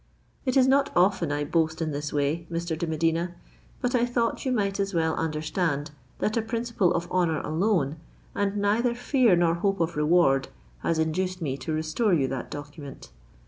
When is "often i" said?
0.95-1.43